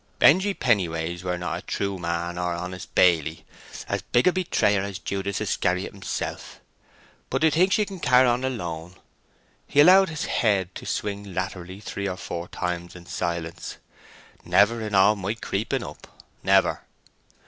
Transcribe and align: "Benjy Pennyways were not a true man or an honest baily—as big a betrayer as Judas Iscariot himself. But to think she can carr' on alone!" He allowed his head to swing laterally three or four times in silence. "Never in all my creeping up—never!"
"Benjy 0.17 0.55
Pennyways 0.55 1.21
were 1.21 1.37
not 1.37 1.59
a 1.59 1.61
true 1.61 1.99
man 1.99 2.35
or 2.39 2.53
an 2.53 2.59
honest 2.59 2.95
baily—as 2.95 4.01
big 4.11 4.25
a 4.25 4.31
betrayer 4.31 4.81
as 4.81 4.97
Judas 4.97 5.39
Iscariot 5.39 5.93
himself. 5.93 6.59
But 7.29 7.41
to 7.43 7.51
think 7.51 7.71
she 7.73 7.85
can 7.85 7.99
carr' 7.99 8.25
on 8.25 8.43
alone!" 8.43 8.95
He 9.67 9.79
allowed 9.79 10.09
his 10.09 10.25
head 10.25 10.73
to 10.73 10.87
swing 10.87 11.35
laterally 11.35 11.79
three 11.79 12.07
or 12.07 12.17
four 12.17 12.47
times 12.47 12.95
in 12.95 13.05
silence. 13.05 13.77
"Never 14.43 14.81
in 14.81 14.95
all 14.95 15.15
my 15.15 15.35
creeping 15.35 15.83
up—never!" 15.83 16.81